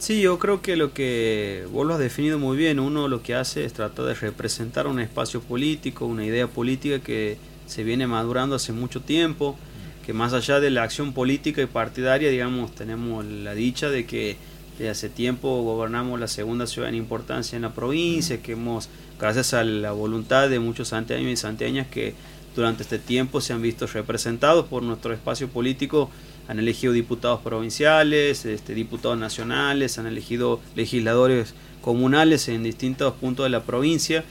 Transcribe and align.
Sí, 0.00 0.22
yo 0.22 0.38
creo 0.38 0.62
que 0.62 0.76
lo 0.76 0.94
que 0.94 1.66
vos 1.70 1.86
lo 1.86 1.92
has 1.92 2.00
definido 2.00 2.38
muy 2.38 2.56
bien, 2.56 2.80
uno 2.80 3.06
lo 3.06 3.22
que 3.22 3.34
hace 3.34 3.66
es 3.66 3.74
tratar 3.74 4.06
de 4.06 4.14
representar 4.14 4.86
un 4.86 4.98
espacio 4.98 5.42
político, 5.42 6.06
una 6.06 6.24
idea 6.24 6.46
política 6.46 7.00
que 7.00 7.36
se 7.66 7.84
viene 7.84 8.06
madurando 8.06 8.56
hace 8.56 8.72
mucho 8.72 9.02
tiempo, 9.02 9.58
que 10.06 10.14
más 10.14 10.32
allá 10.32 10.58
de 10.58 10.70
la 10.70 10.84
acción 10.84 11.12
política 11.12 11.60
y 11.60 11.66
partidaria, 11.66 12.30
digamos, 12.30 12.74
tenemos 12.74 13.26
la 13.26 13.52
dicha 13.52 13.90
de 13.90 14.06
que 14.06 14.38
desde 14.78 14.88
hace 14.88 15.10
tiempo 15.10 15.62
gobernamos 15.62 16.18
la 16.18 16.28
segunda 16.28 16.66
ciudad 16.66 16.88
en 16.88 16.94
importancia 16.94 17.56
en 17.56 17.62
la 17.62 17.74
provincia, 17.74 18.40
que 18.40 18.52
hemos, 18.52 18.88
gracias 19.18 19.52
a 19.52 19.64
la 19.64 19.92
voluntad 19.92 20.48
de 20.48 20.60
muchos 20.60 20.88
santiagueños 20.88 21.34
y 21.34 21.36
santiañas 21.36 21.88
que 21.88 22.14
durante 22.54 22.82
este 22.82 22.98
tiempo 22.98 23.40
se 23.40 23.52
han 23.52 23.62
visto 23.62 23.86
representados 23.86 24.66
por 24.66 24.82
nuestro 24.82 25.12
espacio 25.12 25.48
político, 25.48 26.10
han 26.48 26.58
elegido 26.58 26.92
diputados 26.92 27.40
provinciales, 27.40 28.44
este, 28.44 28.74
diputados 28.74 29.16
nacionales, 29.16 29.98
han 29.98 30.06
elegido 30.06 30.60
legisladores 30.74 31.54
comunales 31.80 32.48
en 32.48 32.62
distintos 32.62 33.14
puntos 33.14 33.44
de 33.44 33.50
la 33.50 33.62
provincia. 33.62 34.24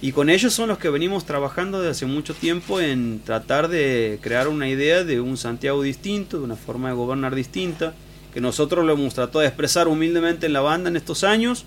Y 0.00 0.10
con 0.10 0.28
ellos 0.28 0.52
son 0.52 0.68
los 0.68 0.78
que 0.78 0.90
venimos 0.90 1.24
trabajando 1.24 1.78
desde 1.78 1.92
hace 1.92 2.06
mucho 2.06 2.34
tiempo 2.34 2.80
en 2.80 3.20
tratar 3.24 3.68
de 3.68 4.18
crear 4.20 4.48
una 4.48 4.68
idea 4.68 5.04
de 5.04 5.20
un 5.20 5.36
Santiago 5.36 5.82
distinto, 5.82 6.38
de 6.38 6.44
una 6.44 6.56
forma 6.56 6.88
de 6.88 6.96
gobernar 6.96 7.36
distinta, 7.36 7.94
que 8.34 8.40
nosotros 8.40 8.84
lo 8.84 8.94
hemos 8.94 9.14
tratado 9.14 9.40
de 9.40 9.46
expresar 9.46 9.86
humildemente 9.86 10.46
en 10.46 10.54
la 10.54 10.60
banda 10.60 10.90
en 10.90 10.96
estos 10.96 11.22
años, 11.22 11.64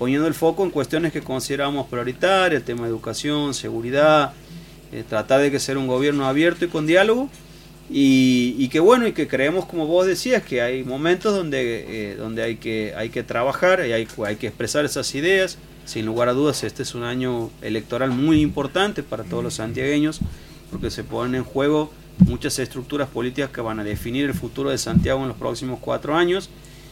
poniendo 0.00 0.26
el 0.26 0.34
foco 0.34 0.64
en 0.64 0.70
cuestiones 0.70 1.12
que 1.12 1.22
consideramos 1.22 1.86
prioritarias, 1.86 2.60
el 2.60 2.66
tema 2.66 2.82
de 2.82 2.88
educación, 2.88 3.54
seguridad, 3.54 4.32
eh, 4.92 5.04
tratar 5.08 5.40
de 5.40 5.50
que 5.50 5.60
sea 5.60 5.78
un 5.78 5.86
gobierno 5.86 6.26
abierto 6.26 6.64
y 6.64 6.68
con 6.68 6.86
diálogo. 6.86 7.28
Y, 7.90 8.68
que 8.68 8.80
bueno 8.80 9.06
y 9.06 9.12
que 9.12 9.28
creemos 9.28 9.64
como 9.64 9.86
vos 9.86 10.06
decías 10.06 10.42
que 10.42 10.60
hay 10.60 10.84
momentos 10.84 11.34
donde, 11.34 12.10
eh, 12.10 12.16
donde 12.16 12.42
hay, 12.42 12.56
que, 12.56 12.92
hay 12.94 13.08
que 13.08 13.22
trabajar 13.22 13.82
y 13.86 13.92
hay, 13.92 14.06
hay 14.26 14.36
que 14.36 14.46
expresar 14.46 14.84
esas 14.84 15.14
ideas. 15.14 15.56
Sin 15.86 16.04
lugar 16.04 16.28
a 16.28 16.34
dudas 16.34 16.64
este 16.64 16.82
es 16.82 16.94
un 16.94 17.02
año 17.02 17.50
electoral 17.62 18.10
muy 18.10 18.42
importante 18.42 19.02
para 19.02 19.24
todos 19.24 19.42
los 19.42 19.54
santiagueños 19.54 20.20
porque 20.70 20.90
se 20.90 21.04
ponen 21.04 21.34
en 21.34 21.44
juego 21.44 21.90
muchas 22.18 22.58
estructuras 22.58 23.08
políticas 23.08 23.50
que 23.50 23.60
van 23.60 23.80
a 23.80 23.84
definir 23.84 24.26
el 24.26 24.34
futuro 24.34 24.70
de 24.70 24.78
Santiago 24.78 25.22
en 25.22 25.28
los 25.28 25.36
próximos 25.36 25.78
cuatro 25.80 26.14
años. 26.16 26.50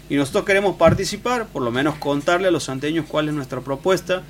Y 0.09 0.15
nosotros 0.15 0.45
queremos 0.45 0.77
participar, 0.77 1.47
por 1.49 1.63
lo 1.63 1.71
menos 1.73 1.97
contarle 1.97 2.49
a 2.49 2.51
los 2.51 2.65
santiagueños 2.65 3.07
cuál 3.09 3.29
es 3.29 3.35
nuestra 3.35 3.61
propuesta 3.61 4.23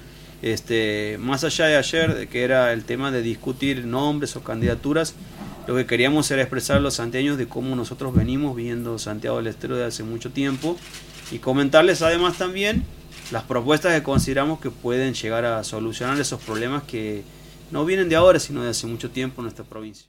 este, 0.42 1.17
más 1.20 1.45
allá 1.45 1.67
de 1.67 1.77
ayer, 1.77 2.29
que 2.29 2.45
era 2.45 2.73
el 2.73 2.84
tema 2.84 3.11
de 3.11 3.23
discutir 3.23 3.84
nombres 3.84 4.37
o 4.37 4.42
candidaturas, 4.42 5.15
lo 5.67 5.75
que 5.75 5.87
queríamos 5.87 6.31
era 6.31 6.42
expresar 6.42 6.81
los 6.81 6.95
santiagueños 6.95 7.39
de 7.39 7.48
cómo 7.48 7.75
nosotros 7.75 8.15
venimos 8.15 8.55
viendo 8.55 8.98
Santiago 8.98 9.39
del 9.39 9.48
Estero 9.48 9.75
desde 9.75 9.89
hace 9.89 10.03
mucho 10.05 10.31
tiempo 10.31 10.77
y 11.33 11.39
comentarles 11.39 12.03
además 12.03 12.39
también 12.39 12.84
las 13.33 13.42
propuestas 13.42 13.92
que 13.95 14.03
consideramos 14.03 14.61
que 14.61 14.70
pueden 14.70 15.14
llegar 15.14 15.45
a 15.45 15.64
solucionar 15.64 16.20
esos 16.20 16.41
problemas 16.41 16.84
que 16.84 17.25
no 17.73 17.84
vienen 17.84 18.09
de 18.09 18.17
ahora, 18.17 18.39
sino 18.39 18.62
de 18.62 18.70
hace 18.70 18.87
mucho 18.87 19.11
tiempo 19.11 19.41
en 19.41 19.45
nuestra 19.47 19.64
provincia. 19.64 20.05